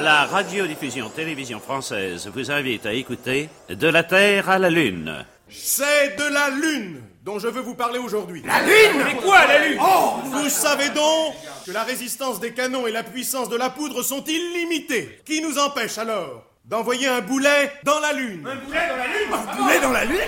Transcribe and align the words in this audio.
La 0.00 0.24
radiodiffusion 0.24 1.10
télévision 1.10 1.60
française 1.60 2.30
vous 2.34 2.50
invite 2.50 2.86
à 2.86 2.92
écouter 2.92 3.48
De 3.68 3.88
la 3.88 4.02
Terre 4.02 4.48
à 4.48 4.58
la 4.58 4.70
Lune. 4.70 5.24
C'est 5.50 6.16
de 6.16 6.32
la 6.32 6.48
Lune 6.50 7.02
dont 7.24 7.38
je 7.38 7.48
veux 7.48 7.60
vous 7.60 7.74
parler 7.74 7.98
aujourd'hui. 7.98 8.42
La 8.46 8.62
Lune 8.62 9.04
Mais 9.04 9.14
quoi, 9.20 9.46
la 9.46 9.66
Lune 9.66 9.78
Oh 9.80 10.14
Vous 10.24 10.48
savez 10.48 10.88
donc 10.90 11.34
que 11.66 11.72
la 11.72 11.82
résistance 11.82 12.40
des 12.40 12.52
canons 12.52 12.86
et 12.86 12.90
la 12.92 13.02
puissance 13.02 13.48
de 13.48 13.56
la 13.56 13.70
poudre 13.70 14.02
sont 14.02 14.24
illimitées. 14.24 15.20
Qui 15.26 15.42
nous 15.42 15.58
empêche 15.58 15.98
alors 15.98 16.44
d'envoyer 16.64 17.08
un 17.08 17.20
boulet 17.20 17.70
dans 17.84 18.00
la 18.00 18.12
Lune 18.14 18.46
Un 18.46 18.56
boulet 18.56 18.88
dans 18.88 18.96
la 18.96 19.06
Lune 19.06 19.32
Un 19.32 19.56
boulet 19.56 19.80
dans 19.80 19.92
la 19.92 20.04
Lune 20.04 20.18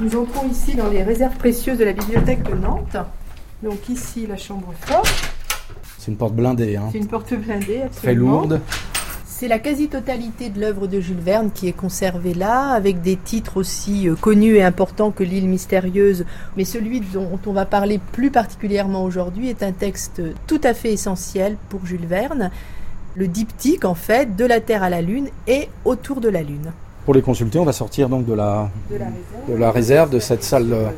Nous 0.00 0.16
entrons 0.16 0.48
ici 0.48 0.74
dans 0.74 0.88
les 0.88 1.02
réserves 1.02 1.36
précieuses 1.36 1.78
de 1.78 1.84
la 1.84 1.92
bibliothèque 1.92 2.44
de 2.44 2.54
Nantes. 2.54 2.96
Donc 3.62 3.88
ici 3.88 4.26
la 4.28 4.36
chambre 4.36 4.72
forte. 4.86 5.37
C'est 6.08 6.12
une 6.12 6.16
porte 6.16 6.34
blindée. 6.34 6.76
Hein. 6.76 6.88
C'est 6.90 6.96
une 6.98 7.06
porte 7.06 7.34
blindée, 7.34 7.82
absolument. 7.82 7.92
Très 7.92 8.14
lourde. 8.14 8.60
C'est 9.26 9.46
la 9.46 9.58
quasi-totalité 9.58 10.48
de 10.48 10.58
l'œuvre 10.58 10.86
de 10.86 11.00
Jules 11.00 11.20
Verne 11.20 11.50
qui 11.54 11.68
est 11.68 11.72
conservée 11.72 12.32
là, 12.32 12.70
avec 12.70 13.02
des 13.02 13.16
titres 13.16 13.58
aussi 13.58 14.08
euh, 14.08 14.14
connus 14.14 14.54
et 14.56 14.62
importants 14.62 15.10
que 15.10 15.22
L'île 15.22 15.46
mystérieuse. 15.50 16.24
Mais 16.56 16.64
celui 16.64 17.00
dont 17.00 17.38
on 17.46 17.52
va 17.52 17.66
parler 17.66 18.00
plus 18.12 18.30
particulièrement 18.30 19.04
aujourd'hui 19.04 19.50
est 19.50 19.62
un 19.62 19.72
texte 19.72 20.22
tout 20.46 20.62
à 20.64 20.72
fait 20.72 20.94
essentiel 20.94 21.58
pour 21.68 21.84
Jules 21.84 22.06
Verne. 22.06 22.50
Le 23.14 23.28
diptyque, 23.28 23.84
en 23.84 23.94
fait, 23.94 24.34
de 24.34 24.46
la 24.46 24.60
Terre 24.60 24.82
à 24.82 24.88
la 24.88 25.02
Lune 25.02 25.28
et 25.46 25.68
autour 25.84 26.22
de 26.22 26.30
la 26.30 26.42
Lune. 26.42 26.72
Pour 27.04 27.12
les 27.12 27.20
consulter, 27.20 27.58
on 27.58 27.66
va 27.66 27.74
sortir 27.74 28.08
donc 28.08 28.24
de 28.24 28.32
la, 28.32 28.70
De 28.90 28.96
la 28.96 29.04
réserve. 29.10 29.50
de, 29.50 29.54
la 29.56 29.70
réserve, 29.70 30.10
de 30.10 30.20
cette 30.20 30.42
salle. 30.42 30.72
euh, 30.72 30.88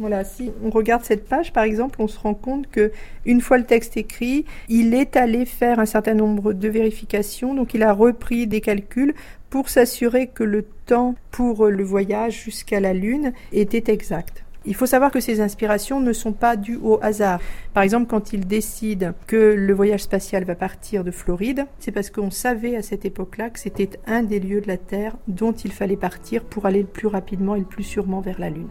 Voilà, 0.00 0.24
si 0.24 0.50
on 0.64 0.70
regarde 0.70 1.04
cette 1.04 1.28
page, 1.28 1.52
par 1.52 1.64
exemple, 1.64 2.00
on 2.00 2.08
se 2.08 2.18
rend 2.18 2.32
compte 2.32 2.66
que 2.70 2.90
une 3.26 3.42
fois 3.42 3.58
le 3.58 3.64
texte 3.64 3.98
écrit, 3.98 4.46
il 4.70 4.94
est 4.94 5.14
allé 5.14 5.44
faire 5.44 5.78
un 5.78 5.84
certain 5.84 6.14
nombre 6.14 6.54
de 6.54 6.68
vérifications. 6.70 7.54
Donc, 7.54 7.74
il 7.74 7.82
a 7.82 7.92
repris 7.92 8.46
des 8.46 8.62
calculs 8.62 9.12
pour 9.50 9.68
s'assurer 9.68 10.28
que 10.28 10.42
le 10.42 10.62
temps 10.86 11.16
pour 11.30 11.66
le 11.66 11.84
voyage 11.84 12.42
jusqu'à 12.42 12.80
la 12.80 12.94
Lune 12.94 13.34
était 13.52 13.92
exact. 13.92 14.42
Il 14.64 14.74
faut 14.74 14.86
savoir 14.86 15.10
que 15.10 15.20
ces 15.20 15.42
inspirations 15.42 16.00
ne 16.00 16.14
sont 16.14 16.32
pas 16.32 16.56
dues 16.56 16.80
au 16.82 16.98
hasard. 17.02 17.38
Par 17.74 17.82
exemple, 17.82 18.06
quand 18.06 18.32
il 18.32 18.46
décide 18.46 19.12
que 19.26 19.54
le 19.54 19.74
voyage 19.74 20.04
spatial 20.04 20.44
va 20.44 20.54
partir 20.54 21.04
de 21.04 21.10
Floride, 21.10 21.66
c'est 21.78 21.92
parce 21.92 22.08
qu'on 22.08 22.30
savait 22.30 22.74
à 22.74 22.82
cette 22.82 23.04
époque-là 23.04 23.50
que 23.50 23.58
c'était 23.58 23.90
un 24.06 24.22
des 24.22 24.40
lieux 24.40 24.62
de 24.62 24.68
la 24.68 24.78
Terre 24.78 25.18
dont 25.28 25.52
il 25.52 25.72
fallait 25.72 25.96
partir 25.96 26.42
pour 26.42 26.64
aller 26.64 26.80
le 26.80 26.88
plus 26.88 27.06
rapidement 27.06 27.54
et 27.54 27.60
le 27.60 27.66
plus 27.66 27.84
sûrement 27.84 28.22
vers 28.22 28.40
la 28.40 28.48
Lune. 28.48 28.68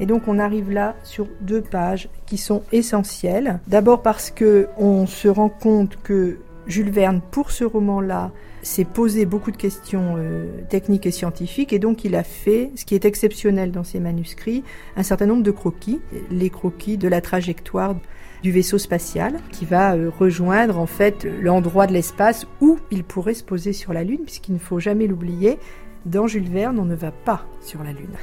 Et 0.00 0.06
donc 0.06 0.28
on 0.28 0.38
arrive 0.38 0.70
là 0.70 0.96
sur 1.04 1.26
deux 1.40 1.60
pages 1.60 2.08
qui 2.26 2.36
sont 2.36 2.62
essentielles. 2.72 3.60
D'abord 3.66 4.02
parce 4.02 4.30
que 4.30 4.68
on 4.78 5.06
se 5.06 5.28
rend 5.28 5.48
compte 5.48 5.98
que 6.02 6.38
Jules 6.66 6.90
Verne, 6.90 7.20
pour 7.30 7.50
ce 7.50 7.64
roman-là, 7.64 8.30
s'est 8.62 8.84
posé 8.84 9.26
beaucoup 9.26 9.50
de 9.50 9.56
questions 9.56 10.14
euh, 10.16 10.46
techniques 10.68 11.06
et 11.06 11.10
scientifiques, 11.10 11.72
et 11.72 11.80
donc 11.80 12.04
il 12.04 12.14
a 12.14 12.22
fait, 12.22 12.70
ce 12.76 12.84
qui 12.84 12.94
est 12.94 13.04
exceptionnel 13.04 13.72
dans 13.72 13.82
ses 13.82 13.98
manuscrits, 13.98 14.62
un 14.96 15.02
certain 15.02 15.26
nombre 15.26 15.42
de 15.42 15.50
croquis, 15.50 16.00
les 16.30 16.50
croquis 16.50 16.96
de 16.96 17.08
la 17.08 17.20
trajectoire 17.20 17.96
du 18.42 18.52
vaisseau 18.52 18.78
spatial, 18.78 19.34
qui 19.50 19.64
va 19.64 19.94
euh, 19.94 20.10
rejoindre 20.16 20.78
en 20.78 20.86
fait 20.86 21.26
l'endroit 21.40 21.88
de 21.88 21.92
l'espace 21.92 22.46
où 22.60 22.78
il 22.92 23.02
pourrait 23.02 23.34
se 23.34 23.44
poser 23.44 23.72
sur 23.72 23.92
la 23.92 24.04
Lune, 24.04 24.20
puisqu'il 24.24 24.54
ne 24.54 24.60
faut 24.60 24.78
jamais 24.78 25.08
l'oublier, 25.08 25.58
dans 26.06 26.26
Jules 26.28 26.48
Verne, 26.48 26.78
on 26.78 26.84
ne 26.84 26.94
va 26.94 27.10
pas 27.10 27.46
sur 27.60 27.82
la 27.82 27.92
Lune 27.92 28.14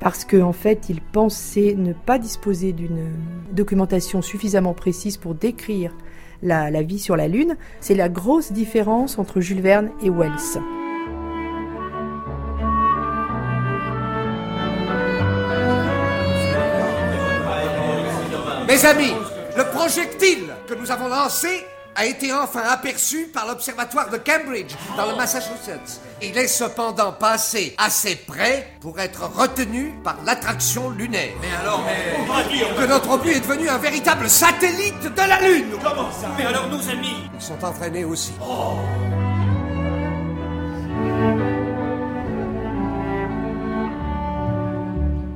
parce 0.00 0.24
qu'en 0.24 0.48
en 0.48 0.52
fait, 0.52 0.88
il 0.88 1.00
pensait 1.00 1.74
ne 1.76 1.92
pas 1.92 2.18
disposer 2.18 2.72
d'une 2.72 3.10
documentation 3.52 4.22
suffisamment 4.22 4.74
précise 4.74 5.16
pour 5.16 5.34
décrire 5.34 5.92
la 6.42 6.82
vie 6.82 6.98
sur 6.98 7.16
la 7.16 7.28
Lune. 7.28 7.56
C'est 7.80 7.94
la 7.94 8.08
grosse 8.08 8.52
différence 8.52 9.18
entre 9.18 9.40
Jules 9.40 9.62
Verne 9.62 9.90
et 10.02 10.10
Wells. 10.10 10.60
Mes 18.68 18.84
amis, 18.84 19.14
le 19.56 19.64
projectile 19.72 20.52
que 20.68 20.74
nous 20.74 20.90
avons 20.90 21.08
lancé 21.08 21.64
a 21.96 22.04
été 22.04 22.32
enfin 22.32 22.62
aperçu 22.68 23.26
par 23.32 23.46
l'observatoire 23.46 24.10
de 24.10 24.18
Cambridge, 24.18 24.74
dans 24.96 25.06
le 25.10 25.16
Massachusetts. 25.16 26.00
Il 26.22 26.36
est 26.36 26.46
cependant 26.46 27.12
passé 27.12 27.74
assez 27.78 28.16
près 28.16 28.68
pour 28.80 29.00
être 29.00 29.30
retenu 29.34 29.94
par 30.04 30.18
l'attraction 30.24 30.90
lunaire. 30.90 31.32
Mais 31.40 31.48
alors, 31.62 31.82
mais... 31.86 32.82
Que 32.82 32.86
notre 32.86 33.18
but 33.18 33.30
est 33.30 33.40
devenu 33.40 33.68
un 33.68 33.78
véritable 33.78 34.28
satellite 34.28 35.02
de 35.02 35.28
la 35.28 35.40
Lune 35.40 35.70
Comment 35.82 36.12
ça? 36.12 36.28
Mais 36.36 36.44
alors 36.44 36.68
nos 36.68 36.88
amis? 36.90 37.16
Ils 37.34 37.40
sont 37.40 37.64
entraînés 37.64 38.04
aussi. 38.04 38.32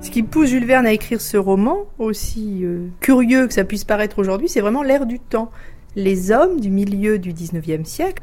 Ce 0.03 0.11
qui 0.11 0.23
pousse 0.23 0.49
Jules 0.49 0.67
Verne 0.67 0.87
à 0.87 0.93
écrire 0.93 1.21
ce 1.21 1.37
roman, 1.37 1.87
aussi 1.99 2.65
euh, 2.65 2.89
curieux 3.01 3.47
que 3.47 3.55
ça 3.55 3.65
puisse 3.65 3.85
paraître 3.85 4.19
aujourd'hui, 4.19 4.49
c'est 4.49 4.61
vraiment 4.61 4.83
l'ère 4.83 5.07
du 5.07 5.21
temps. 5.21 5.51
Les 5.97 6.31
hommes 6.31 6.61
du 6.61 6.71
milieu 6.71 7.19
du 7.19 7.33
19e 7.33 7.85
siècle 7.85 8.23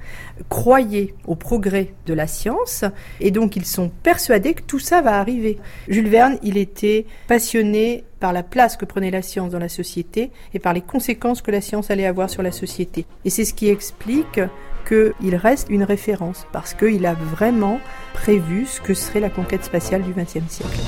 croyaient 0.50 1.14
au 1.26 1.36
progrès 1.36 1.94
de 2.06 2.14
la 2.14 2.28
science 2.28 2.86
et 3.20 3.32
donc 3.32 3.56
ils 3.56 3.66
sont 3.66 3.90
persuadés 3.90 4.54
que 4.54 4.62
tout 4.62 4.80
ça 4.80 5.02
va 5.02 5.20
arriver. 5.20 5.58
Jules 5.88 6.08
Verne, 6.08 6.38
il 6.44 6.58
était 6.58 7.06
passionné 7.28 8.06
par 8.20 8.34
la 8.34 8.44
place 8.44 8.78
que 8.78 8.86
prenait 8.86 9.12
la 9.12 9.22
science 9.22 9.52
dans 9.52 9.60
la 9.60 9.70
société 9.70 10.32
et 10.54 10.60
par 10.60 10.74
les 10.74 10.82
conséquences 10.82 11.42
que 11.42 11.52
la 11.52 11.62
science 11.62 11.92
allait 11.92 12.06
avoir 12.06 12.30
sur 12.30 12.42
la 12.42 12.52
société. 12.52 13.06
Et 13.26 13.30
c'est 13.30 13.46
ce 13.46 13.54
qui 13.54 13.70
explique 13.70 14.40
qu'il 14.88 15.36
reste 15.36 15.68
une 15.70 15.84
référence 15.84 16.48
parce 16.54 16.74
qu'il 16.74 17.06
a 17.06 17.14
vraiment 17.14 17.80
prévu 18.14 18.66
ce 18.66 18.80
que 18.80 18.94
serait 18.94 19.20
la 19.20 19.30
conquête 19.30 19.66
spatiale 19.66 20.04
du 20.04 20.14
XXe 20.14 20.50
siècle. 20.50 20.80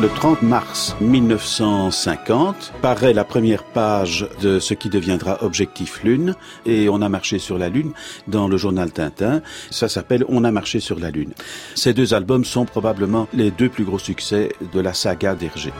Le 0.00 0.08
30 0.08 0.42
mars 0.42 0.94
1950 1.00 2.72
paraît 2.80 3.12
la 3.12 3.24
première 3.24 3.64
page 3.64 4.28
de 4.40 4.60
ce 4.60 4.72
qui 4.72 4.90
deviendra 4.90 5.42
Objectif 5.42 6.04
Lune 6.04 6.36
et 6.66 6.88
On 6.88 7.02
a 7.02 7.08
marché 7.08 7.40
sur 7.40 7.58
la 7.58 7.68
Lune 7.68 7.90
dans 8.28 8.46
le 8.46 8.56
journal 8.56 8.92
Tintin. 8.92 9.42
Ça 9.70 9.88
s'appelle 9.88 10.24
On 10.28 10.44
a 10.44 10.52
marché 10.52 10.78
sur 10.78 11.00
la 11.00 11.10
Lune. 11.10 11.32
Ces 11.74 11.94
deux 11.94 12.14
albums 12.14 12.44
sont 12.44 12.64
probablement 12.64 13.26
les 13.34 13.50
deux 13.50 13.68
plus 13.68 13.82
gros 13.82 13.98
succès 13.98 14.52
de 14.72 14.78
la 14.78 14.94
saga 14.94 15.34
d'Hergé. 15.34 15.72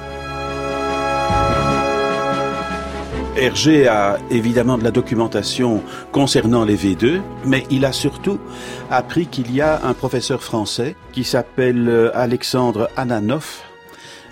Hergé 3.37 3.87
a 3.87 4.19
évidemment 4.33 4.79
de 4.79 4.83
la 4.83 4.91
documentation 4.91 5.81
concernant 6.11 6.65
les 6.65 6.77
V2, 6.77 7.21
mais 7.45 7.63
il 7.71 7.85
a 7.85 7.93
surtout 7.93 8.41
appris 8.91 9.29
qu'il 9.29 9.55
y 9.55 9.61
a 9.61 9.81
un 9.85 9.95
professeur 9.95 10.43
français 10.43 10.97
qui 11.13 11.23
s'appelle 11.23 12.11
Alexandre 12.15 12.91
Ananoff 12.97 13.68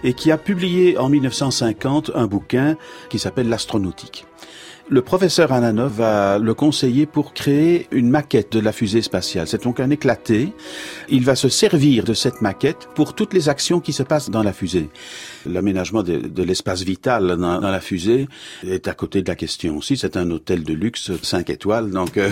et 0.07 0.15
qui 0.15 0.31
a 0.31 0.39
publié 0.39 0.97
en 0.97 1.09
1950 1.09 2.13
un 2.15 2.27
bouquin 2.27 2.77
qui 3.11 3.19
s'appelle 3.19 3.49
L'astronautique. 3.49 4.25
Le 4.89 5.03
professeur 5.03 5.51
Ananov 5.51 5.95
va 5.95 6.39
le 6.39 6.55
conseiller 6.55 7.07
pour 7.07 7.35
créer 7.35 7.89
une 7.91 8.09
maquette 8.09 8.53
de 8.53 8.61
la 8.61 8.71
fusée 8.71 9.03
spatiale. 9.03 9.49
C'est 9.49 9.65
donc 9.65 9.81
un 9.81 9.91
éclaté. 9.91 10.53
Il 11.09 11.25
va 11.25 11.35
se 11.35 11.49
servir 11.49 12.05
de 12.05 12.15
cette 12.15 12.41
maquette 12.41 12.89
pour 12.95 13.17
toutes 13.17 13.35
les 13.35 13.49
actions 13.49 13.81
qui 13.81 13.93
se 13.93 14.05
passent 14.05 14.31
dans 14.31 14.45
la 14.45 14.53
fusée. 14.53 14.89
L'aménagement 15.45 16.05
de, 16.05 16.43
l'espace 16.45 16.83
vital 16.83 17.37
dans, 17.37 17.59
la 17.59 17.81
fusée 17.81 18.29
est 18.65 18.87
à 18.87 18.95
côté 18.95 19.23
de 19.23 19.29
la 19.29 19.35
question 19.35 19.77
aussi. 19.77 19.97
C'est 19.97 20.17
un 20.17 20.31
hôtel 20.31 20.63
de 20.63 20.73
luxe 20.73 21.11
5 21.21 21.51
étoiles, 21.51 21.91
donc 21.91 22.17
euh, 22.17 22.31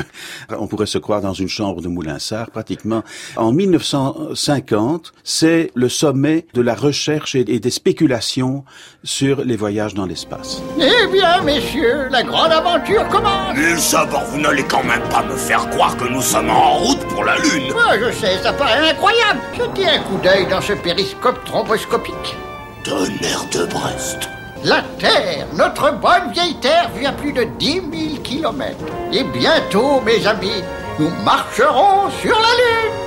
on 0.50 0.68
pourrait 0.68 0.86
se 0.86 0.98
croire 0.98 1.22
dans 1.22 1.32
une 1.32 1.48
chambre 1.48 1.80
de 1.80 1.88
Moulinsart 1.88 2.52
pratiquement. 2.52 3.02
En 3.34 3.50
1950, 3.50 5.12
c'est 5.24 5.72
le 5.74 5.88
sommet 5.88 6.46
de 6.54 6.60
la 6.60 6.76
recherche 6.76 7.34
et 7.34 7.42
des 7.44 7.70
spéculations 7.70 8.64
sur 9.02 9.44
les 9.44 9.56
voyages 9.56 9.94
dans 9.94 10.06
l'espace. 10.06 10.62
Eh 10.78 11.08
bien, 11.12 11.42
messieurs, 11.42 12.08
la 12.10 12.22
grande 12.22 12.43
aventure 12.50 13.08
commence 13.08 13.54
Mais 13.56 13.76
ça, 13.76 14.06
vous 14.30 14.40
n'allez 14.40 14.64
quand 14.64 14.84
même 14.84 15.02
pas 15.10 15.22
me 15.22 15.36
faire 15.36 15.68
croire 15.70 15.96
que 15.96 16.04
nous 16.04 16.22
sommes 16.22 16.50
en 16.50 16.74
route 16.74 17.04
pour 17.08 17.24
la 17.24 17.36
Lune 17.38 17.72
Moi, 17.72 17.98
je 17.98 18.12
sais, 18.12 18.38
ça 18.42 18.52
paraît 18.52 18.90
incroyable 18.90 19.40
Jetez 19.56 19.88
un 19.88 19.98
coup 20.00 20.18
d'œil 20.22 20.46
dans 20.46 20.60
ce 20.60 20.72
périscope 20.74 21.44
thromboscopique. 21.44 22.36
Tonnerre 22.84 23.44
de 23.52 23.64
Brest 23.66 24.28
La 24.62 24.82
Terre, 24.98 25.46
notre 25.54 25.92
bonne 25.92 26.32
vieille 26.32 26.56
Terre, 26.60 26.90
vit 26.96 27.06
à 27.06 27.12
plus 27.12 27.32
de 27.32 27.44
10 27.44 27.72
000 27.72 27.82
kilomètres. 28.22 28.84
Et 29.12 29.24
bientôt, 29.24 30.00
mes 30.02 30.26
amis, 30.26 30.62
nous 30.98 31.10
marcherons 31.24 32.10
sur 32.20 32.38
la 32.38 32.40
Lune 32.40 33.03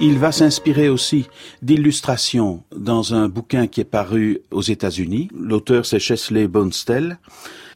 il 0.00 0.18
va 0.18 0.32
s'inspirer 0.32 0.88
aussi 0.88 1.26
d'illustrations 1.62 2.62
dans 2.74 3.14
un 3.14 3.28
bouquin 3.28 3.66
qui 3.66 3.80
est 3.80 3.84
paru 3.84 4.40
aux 4.50 4.62
États-Unis. 4.62 5.28
L'auteur, 5.38 5.84
c'est 5.84 5.98
Chesley 5.98 6.48
Bonestell, 6.48 7.18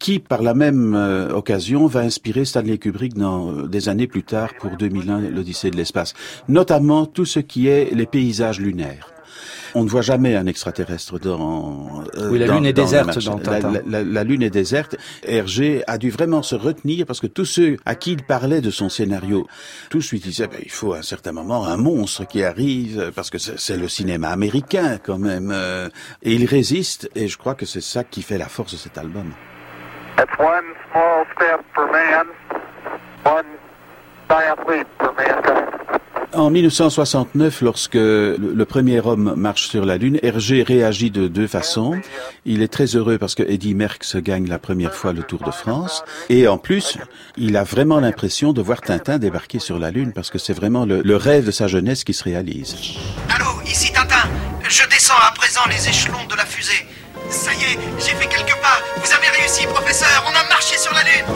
qui, 0.00 0.18
par 0.18 0.42
la 0.42 0.54
même 0.54 0.94
euh, 0.94 1.30
occasion, 1.30 1.86
va 1.86 2.00
inspirer 2.00 2.44
Stanley 2.44 2.78
Kubrick 2.78 3.14
dans 3.14 3.52
euh, 3.52 3.68
des 3.68 3.88
années 3.88 4.06
plus 4.06 4.22
tard 4.22 4.50
pour 4.58 4.76
2001, 4.76 5.30
l'Odyssée 5.30 5.70
de 5.70 5.76
l'espace, 5.76 6.14
notamment 6.48 7.06
tout 7.06 7.26
ce 7.26 7.40
qui 7.40 7.68
est 7.68 7.94
les 7.94 8.06
paysages 8.06 8.60
lunaires. 8.60 9.13
On 9.76 9.82
ne 9.82 9.88
voit 9.88 10.02
jamais 10.02 10.36
un 10.36 10.46
extraterrestre 10.46 11.18
dans. 11.18 12.04
euh, 12.16 12.30
oui, 12.30 12.38
la 12.38 12.46
Lune 12.46 12.66
est 12.66 12.72
déserte 12.72 13.18
dans 13.24 13.40
La, 13.86 14.24
Lune 14.24 14.42
est 14.42 14.50
déserte. 14.50 14.96
Hergé 15.24 15.82
a 15.88 15.98
dû 15.98 16.10
vraiment 16.10 16.42
se 16.42 16.54
retenir 16.54 17.06
parce 17.06 17.20
que 17.20 17.26
tous 17.26 17.44
ceux 17.44 17.76
à 17.84 17.96
qui 17.96 18.12
il 18.12 18.22
parlait 18.22 18.60
de 18.60 18.70
son 18.70 18.88
scénario, 18.88 19.48
tous 19.90 20.12
lui 20.12 20.20
disaient 20.20 20.46
ben, 20.46 20.60
il 20.62 20.70
faut 20.70 20.94
à 20.94 20.98
un 20.98 21.02
certain 21.02 21.32
moment 21.32 21.66
un 21.66 21.76
monstre 21.76 22.24
qui 22.26 22.44
arrive 22.44 23.10
parce 23.16 23.30
que 23.30 23.38
c'est 23.38 23.76
le 23.76 23.88
cinéma 23.88 24.28
américain 24.28 24.98
quand 25.02 25.18
même. 25.18 25.50
Euh, 25.52 25.88
et 26.22 26.34
il 26.34 26.44
résiste 26.46 27.10
et 27.16 27.26
je 27.26 27.36
crois 27.36 27.54
que 27.54 27.66
c'est 27.66 27.82
ça 27.82 28.04
qui 28.04 28.22
fait 28.22 28.38
la 28.38 28.48
force 28.48 28.72
de 28.72 28.78
cet 28.78 28.96
album. 28.96 29.32
one 30.38 30.64
small 30.90 31.24
step 31.34 31.60
for 31.74 31.86
man, 31.90 32.26
one 33.24 33.46
giant 34.28 34.68
leap 34.68 34.86
for 34.98 35.12
mankind. 35.14 35.63
En 36.36 36.50
1969, 36.50 37.60
lorsque 37.60 37.94
le, 37.94 38.64
premier 38.64 39.00
homme 39.00 39.34
marche 39.36 39.68
sur 39.68 39.84
la 39.84 39.96
Lune, 39.96 40.18
Hergé 40.22 40.62
réagit 40.62 41.10
de 41.10 41.28
deux 41.28 41.46
façons. 41.46 42.00
Il 42.44 42.62
est 42.62 42.68
très 42.68 42.96
heureux 42.96 43.18
parce 43.18 43.34
que 43.34 43.42
Eddie 43.42 43.74
Merckx 43.74 44.16
gagne 44.16 44.48
la 44.48 44.58
première 44.58 44.94
fois 44.94 45.12
le 45.12 45.22
Tour 45.22 45.42
de 45.44 45.50
France. 45.50 46.02
Et 46.28 46.48
en 46.48 46.58
plus, 46.58 46.98
il 47.36 47.56
a 47.56 47.64
vraiment 47.64 48.00
l'impression 48.00 48.52
de 48.52 48.62
voir 48.62 48.80
Tintin 48.80 49.18
débarquer 49.18 49.58
sur 49.58 49.78
la 49.78 49.90
Lune 49.90 50.12
parce 50.12 50.30
que 50.30 50.38
c'est 50.38 50.52
vraiment 50.52 50.86
le, 50.86 51.16
rêve 51.16 51.46
de 51.46 51.50
sa 51.52 51.68
jeunesse 51.68 52.04
qui 52.04 52.14
se 52.14 52.24
réalise. 52.24 52.76
Allô, 53.28 53.46
ici 53.66 53.92
Tintin. 53.92 54.28
Je 54.68 54.88
descends 54.88 55.14
à 55.28 55.32
présent 55.32 55.62
les 55.68 55.88
échelons 55.88 56.24
de 56.28 56.36
la 56.36 56.46
fusée. 56.46 56.86
Ça 57.30 57.52
y 57.54 57.72
est, 57.72 57.78
j'ai 57.98 58.14
fait 58.16 58.28
quelques 58.28 58.60
pas. 58.60 58.80
Vous 58.96 59.12
avez 59.12 59.28
réussi, 59.38 59.66
professeur. 59.66 60.24
On 60.26 60.30
a 60.30 60.48
marché 60.48 60.76
sur 60.78 60.92
la 60.92 61.02
Lune. 61.02 61.33